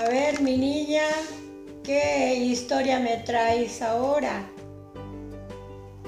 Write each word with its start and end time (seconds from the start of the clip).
A 0.00 0.08
ver, 0.08 0.40
mi 0.40 0.56
niña, 0.56 1.02
¿qué 1.84 2.34
historia 2.34 2.98
me 2.98 3.18
traes 3.18 3.82
ahora? 3.82 4.48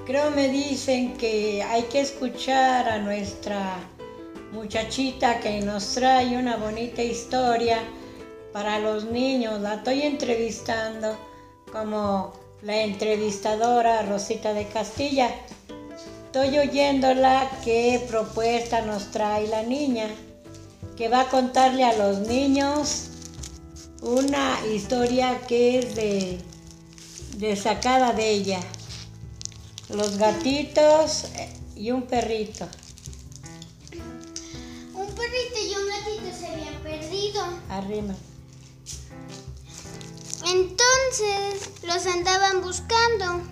Creo 0.06 0.30
me 0.30 0.48
dicen 0.48 1.14
que 1.18 1.62
hay 1.62 1.82
que 1.82 2.00
escuchar 2.00 2.88
a 2.88 2.96
nuestra 3.00 3.76
muchachita 4.50 5.40
que 5.40 5.60
nos 5.60 5.92
trae 5.92 6.38
una 6.38 6.56
bonita 6.56 7.02
historia 7.02 7.80
para 8.54 8.78
los 8.78 9.04
niños. 9.04 9.60
La 9.60 9.74
estoy 9.74 10.04
entrevistando 10.04 11.14
como 11.70 12.32
la 12.62 12.80
entrevistadora 12.80 14.00
Rosita 14.06 14.54
de 14.54 14.68
Castilla. 14.68 15.28
Estoy 16.24 16.56
oyéndola 16.56 17.46
qué 17.62 18.02
propuesta 18.08 18.80
nos 18.80 19.10
trae 19.10 19.48
la 19.48 19.62
niña, 19.62 20.06
que 20.96 21.10
va 21.10 21.20
a 21.20 21.28
contarle 21.28 21.84
a 21.84 21.92
los 21.92 22.20
niños 22.20 23.10
una 24.02 24.58
historia 24.66 25.40
que 25.46 25.78
es 25.78 25.94
de, 25.94 26.38
de 27.36 27.56
sacada 27.56 28.12
de 28.12 28.30
ella. 28.30 28.60
Los 29.88 30.18
gatitos 30.18 31.26
y 31.76 31.90
un 31.92 32.02
perrito. 32.02 32.66
Un 34.94 35.06
perrito 35.06 35.58
y 35.60 35.74
un 35.74 35.88
gatito 35.88 36.38
se 36.38 36.46
habían 36.48 36.82
perdido. 36.82 37.44
Arriba. 37.68 38.14
Entonces 40.44 41.70
los 41.84 42.04
andaban 42.06 42.60
buscando, 42.62 43.42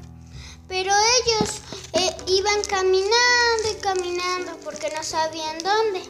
pero 0.66 0.92
ellos 0.92 1.60
eh, 1.92 2.16
iban 2.26 2.62
caminando 2.68 3.70
y 3.70 3.80
caminando 3.80 4.58
porque 4.64 4.90
no 4.96 5.02
sabían 5.04 5.58
dónde. 5.58 6.02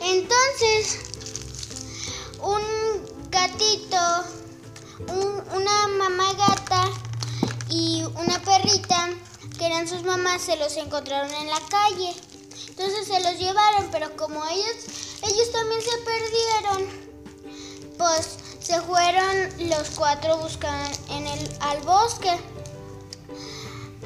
Entonces, 0.00 1.17
un 2.42 3.30
gatito, 3.30 4.24
un- 5.08 5.42
una 5.56 5.86
mamá 5.88 6.32
gata 6.34 6.82
y 7.68 8.02
una 8.16 8.38
perrita, 8.42 9.10
que 9.58 9.66
eran 9.66 9.88
sus 9.88 10.02
mamás, 10.04 10.42
se 10.42 10.56
los 10.56 10.76
encontraron 10.76 11.32
en 11.34 11.48
la 11.48 11.60
calle. 11.68 12.14
Entonces 12.68 13.06
se 13.08 13.20
los 13.20 13.38
llevaron, 13.38 13.88
pero 13.90 14.14
como 14.16 14.44
ellos, 14.46 14.76
ellos 15.22 15.52
también 15.52 15.80
se 15.82 15.98
perdieron, 15.98 17.08
pues 17.98 18.28
se 18.60 18.80
fueron 18.82 19.68
los 19.70 19.90
cuatro 19.90 20.38
buscando 20.38 20.96
en 21.10 21.26
el 21.26 21.56
al 21.60 21.80
bosque 21.82 22.30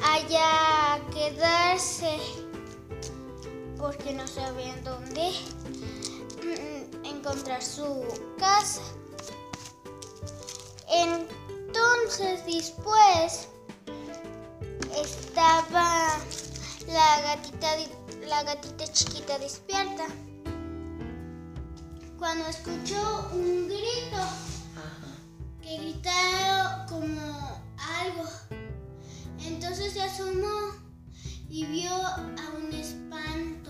allá 0.03 0.99
quedarse 1.13 2.17
porque 3.77 4.13
no 4.13 4.27
sabían 4.27 4.83
dónde 4.83 5.31
encontrar 7.03 7.61
su 7.61 8.03
casa. 8.37 8.81
Entonces 10.89 12.45
después 12.45 13.47
estaba 14.95 16.19
la 16.87 17.21
gatita 17.21 17.67
la 18.27 18.43
gatita 18.43 18.85
chiquita 18.91 19.37
despierta 19.39 20.05
cuando 22.23 22.47
escuchó 22.47 23.29
un 23.33 23.67
grito 23.67 24.23
que 25.61 25.77
gritaron 25.77 26.87
como 26.87 27.61
algo. 27.77 28.23
Entonces 29.45 29.91
se 29.91 30.01
asomó 30.03 30.71
y 31.49 31.65
vio 31.65 31.91
a 31.91 32.53
un 32.57 32.73
espanto. 32.73 33.62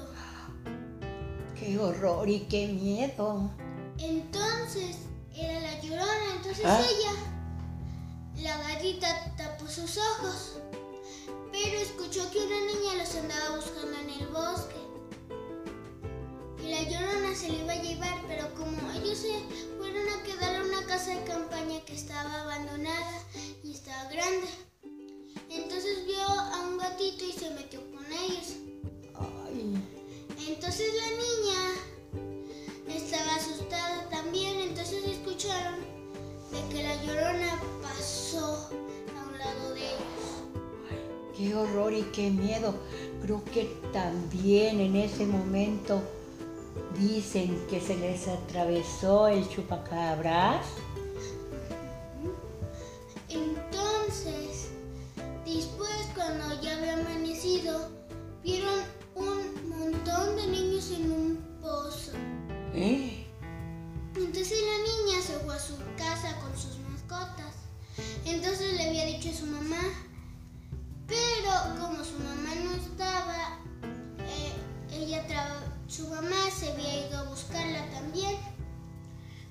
Qué 1.63 1.79
horror 1.79 2.29
y 2.29 2.39
qué 2.41 2.67
miedo. 2.67 3.49
Entonces 3.97 4.97
era 5.33 5.61
la 5.61 5.79
llorona. 5.81 6.35
Entonces 6.35 6.65
Ah. 6.65 6.81
ella, 6.89 7.13
la 8.41 8.57
gatita, 8.67 9.33
tapó 9.37 9.65
sus 9.67 9.97
ojos. 9.97 10.57
Pero 11.53 11.77
escuchó 11.77 12.29
que 12.31 12.39
una 12.39 12.59
niña 12.65 12.95
los 12.97 13.15
andaba 13.15 13.55
buscando 13.55 13.97
en 13.97 14.09
el 14.09 14.27
bosque. 14.27 14.75
Y 16.61 16.69
la 16.69 16.83
llorona 16.83 17.33
se 17.33 17.49
le 17.49 17.59
iba 17.63 17.71
a 17.71 17.81
llevar, 17.81 18.21
pero 18.27 18.53
como 18.55 18.91
ellos 18.91 19.19
se 19.19 19.33
fueron 19.77 20.09
a 20.09 20.23
quedar 20.23 20.55
a 20.57 20.63
una 20.65 20.85
casa 20.85 21.11
de 21.17 21.23
campaña 21.23 21.79
que 21.85 21.95
estaba 21.95 22.41
abandonada 22.41 23.21
y 23.63 23.71
estaba 23.71 24.03
grande. 24.11 24.47
Entonces 25.49 26.05
vio 26.05 26.23
a 26.27 26.59
un 26.67 26.77
gatito 26.77 27.23
y 27.23 27.31
se 27.31 27.51
metió 27.51 27.79
con 27.91 28.05
ellos. 28.11 28.55
Horror 41.63 41.93
y 41.93 42.03
qué 42.13 42.29
miedo. 42.29 42.75
Creo 43.21 43.43
que 43.45 43.65
también 43.91 44.79
en 44.79 44.95
ese 44.95 45.25
momento 45.25 46.01
dicen 46.97 47.65
que 47.69 47.79
se 47.79 47.95
les 47.97 48.27
atravesó 48.27 49.27
el 49.27 49.47
chupacabras. 49.49 50.65
Entonces, 53.29 54.69
después 55.45 55.91
cuando 56.15 56.61
ya 56.61 56.77
había 56.77 56.93
amanecido, 56.93 57.89
vieron 58.43 58.79
un 59.15 59.69
montón 59.69 60.35
de 60.35 60.47
niños 60.47 60.91
en 60.91 61.11
un 61.11 61.37
pozo. 61.61 62.11
¿Eh? 62.75 63.25
Entonces 64.15 64.59
la 64.61 65.09
niña 65.11 65.21
se 65.21 65.33
fue 65.39 65.55
a 65.55 65.59
su 65.59 65.75
casa 65.97 66.39
con 66.41 66.55
sus 66.57 66.77
mascotas. 66.89 67.55
Entonces 68.25 68.73
le 68.73 68.89
había 68.89 69.05
dicho 69.05 69.29
a 69.29 69.33
su 69.33 69.45
mamá, 69.47 69.81
como 71.79 72.03
su 72.03 72.19
mamá 72.19 72.55
no 72.63 72.71
estaba, 72.75 73.59
eh, 74.19 74.53
ella 74.91 75.25
su 75.87 76.07
mamá 76.07 76.49
se 76.51 76.71
había 76.71 77.07
ido 77.07 77.19
a 77.19 77.23
buscarla 77.23 77.89
también 77.91 78.35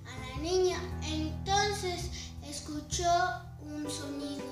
a 0.07 0.37
la 0.37 0.43
niña. 0.43 0.79
Entonces 1.05 2.11
escuchó 2.43 3.09
un 3.63 3.89
sonido 3.91 4.52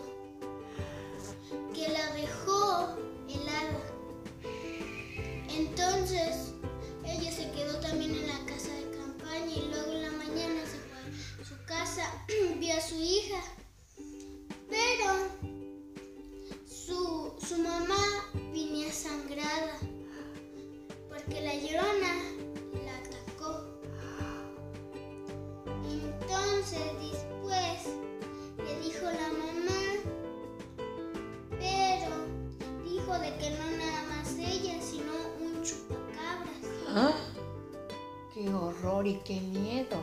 qué 39.24 39.40
miedo. 39.40 39.96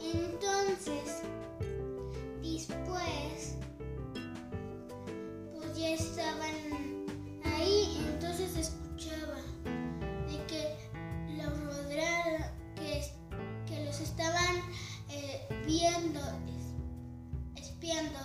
Entonces, 0.00 1.22
después, 2.42 3.56
pues 5.56 5.76
ya 5.78 5.90
estaban 5.90 7.04
ahí, 7.44 8.04
entonces 8.12 8.56
escuchaba 8.56 9.36
de 10.28 10.46
que 10.46 10.76
los 11.36 11.64
rodearon, 11.64 12.42
que, 12.76 13.02
que 13.66 13.84
los 13.84 14.00
estaban 14.00 14.56
eh, 15.10 15.46
viendo, 15.66 16.20
es- 16.46 17.62
espiando 17.62 18.18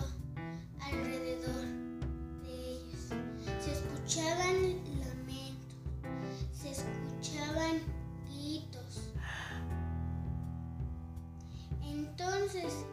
Entonces, 12.54 12.84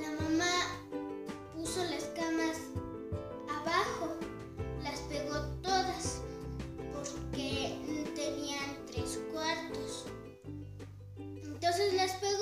la 0.00 0.10
mamá 0.22 0.50
puso 1.54 1.84
las 1.84 2.04
camas 2.16 2.56
abajo, 3.46 4.16
las 4.82 5.00
pegó 5.00 5.38
todas 5.62 6.22
porque 6.94 7.76
tenían 8.14 8.86
tres 8.86 9.20
cuartos. 9.30 10.06
Entonces 11.18 11.92
las 11.92 12.12
pegó 12.12 12.33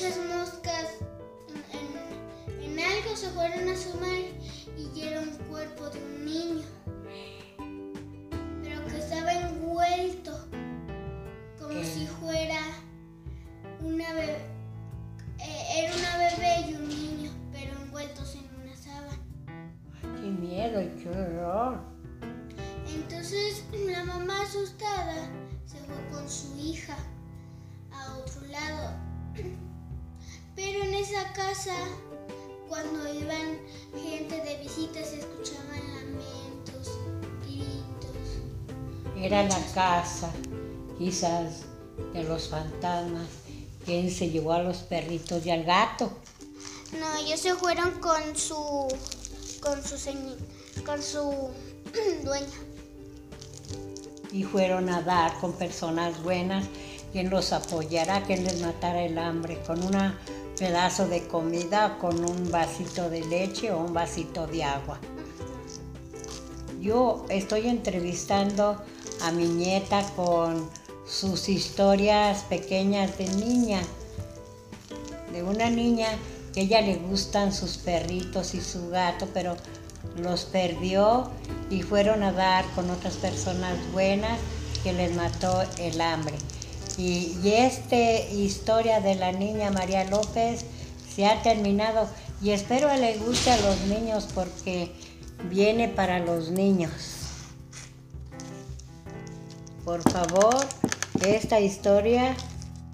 muchas 0.00 0.18
moscas 0.18 0.94
en, 2.62 2.78
algo 2.78 3.16
se 3.16 3.30
fueron 3.30 3.68
a 3.68 3.76
sumar 3.76 4.20
y 4.76 4.88
dieron 4.94 5.30
cuerpo 5.50 5.90
de 5.90 5.98
un 5.98 6.24
niño, 6.24 6.66
pero 8.62 8.84
que 8.86 8.98
estaba 8.98 9.32
envuelto 9.32 10.38
como 11.58 11.82
si 11.82 12.06
fuera 12.06 12.60
una 13.80 14.12
bebé, 14.12 14.38
eh, 15.40 15.66
era 15.78 15.92
una 15.96 16.18
bebé 16.18 16.70
y 16.70 16.74
un 16.74 16.88
niño, 16.88 17.30
pero 17.50 17.72
envueltos 17.82 18.36
en 18.36 18.48
una 18.62 18.76
sábana. 18.76 19.18
Ay, 19.48 20.20
¡Qué 20.20 20.28
miedo 20.28 20.80
y 20.80 20.88
qué 20.90 21.08
horror! 21.08 21.80
Entonces 22.94 23.64
la 23.72 24.04
mamá 24.04 24.42
asustada 24.42 25.28
se 25.66 25.78
fue 25.78 25.96
con 26.12 26.28
su 26.28 26.56
hija 26.56 26.96
a 27.90 28.16
otro 28.18 28.46
lado 28.46 29.08
pero 30.58 30.82
en 30.82 30.92
esa 30.94 31.32
casa, 31.34 31.76
cuando 32.68 33.14
iban 33.14 33.58
gente 33.94 34.40
de 34.42 34.58
visita, 34.60 35.04
se 35.04 35.20
escuchaban 35.20 35.78
lamentos, 35.94 36.98
gritos. 37.46 39.16
Era 39.16 39.44
la 39.44 39.60
casa, 39.72 40.32
quizás, 40.98 41.60
de 42.12 42.24
los 42.24 42.48
fantasmas. 42.48 43.28
¿Quién 43.84 44.10
se 44.10 44.30
llevó 44.30 44.52
a 44.52 44.62
los 44.64 44.78
perritos 44.78 45.46
y 45.46 45.50
al 45.50 45.62
gato? 45.62 46.10
No, 46.98 47.14
ellos 47.24 47.38
se 47.38 47.54
fueron 47.54 47.92
con 48.00 48.36
su 48.36 48.88
con 49.62 49.80
su 49.84 49.94
señi- 49.94 50.36
con 50.84 51.00
su 51.00 51.50
dueña. 52.24 52.46
Y 54.32 54.42
fueron 54.42 54.88
a 54.88 55.02
dar 55.02 55.38
con 55.40 55.52
personas 55.52 56.20
buenas, 56.24 56.66
quien 57.12 57.30
los 57.30 57.52
apoyará, 57.52 58.24
quien 58.24 58.42
les 58.44 58.60
matara 58.60 59.02
el 59.04 59.16
hambre, 59.18 59.62
con 59.64 59.82
un 59.84 59.94
pedazo 60.58 61.06
de 61.06 61.26
comida, 61.26 61.98
con 61.98 62.24
un 62.24 62.50
vasito 62.50 63.08
de 63.08 63.24
leche 63.24 63.70
o 63.72 63.78
un 63.78 63.94
vasito 63.94 64.46
de 64.46 64.64
agua. 64.64 64.98
Yo 66.80 67.24
estoy 67.28 67.68
entrevistando 67.68 68.82
a 69.22 69.30
mi 69.32 69.46
nieta 69.46 70.02
con 70.16 70.68
sus 71.06 71.48
historias 71.48 72.42
pequeñas 72.44 73.16
de 73.18 73.28
niña, 73.28 73.80
de 75.32 75.42
una 75.42 75.70
niña 75.70 76.08
que 76.52 76.60
a 76.60 76.62
ella 76.64 76.80
le 76.80 76.96
gustan 76.96 77.52
sus 77.52 77.78
perritos 77.78 78.54
y 78.54 78.60
su 78.60 78.90
gato, 78.90 79.28
pero 79.32 79.56
los 80.16 80.44
perdió 80.44 81.30
y 81.70 81.82
fueron 81.82 82.22
a 82.22 82.32
dar 82.32 82.64
con 82.74 82.90
otras 82.90 83.16
personas 83.16 83.76
buenas 83.92 84.38
que 84.82 84.92
les 84.92 85.14
mató 85.14 85.62
el 85.78 86.00
hambre. 86.00 86.36
Y, 86.98 87.38
esta 87.44 87.96
historia 87.96 89.00
de 89.00 89.14
la 89.14 89.30
niña 89.30 89.70
María 89.70 90.04
López 90.04 90.64
se 91.08 91.26
ha 91.26 91.40
terminado 91.42 92.08
y 92.42 92.50
espero 92.50 92.92
le 92.96 93.16
guste 93.18 93.52
a 93.52 93.56
los 93.56 93.80
niños 93.82 94.28
porque 94.34 94.90
viene 95.48 95.88
para 95.88 96.18
los 96.18 96.50
niños. 96.50 96.92
Por 99.84 100.02
favor, 100.10 100.56
esta 101.24 101.60
historia 101.60 102.36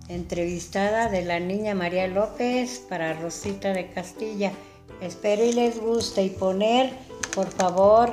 entrevistada 0.08 1.08
de 1.08 1.24
la 1.24 1.40
niña 1.40 1.74
María 1.74 2.06
López 2.06 2.82
para 2.88 3.14
Rosita 3.14 3.72
de 3.72 3.88
Castilla. 3.88 4.52
Espero 5.00 5.44
y 5.44 5.52
les 5.52 5.80
guste 5.80 6.22
y 6.22 6.30
poner, 6.30 6.92
por 7.34 7.50
favor, 7.50 8.12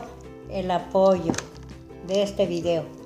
el 0.50 0.72
apoyo 0.72 1.34
de 2.08 2.24
este 2.24 2.46
video. 2.46 3.01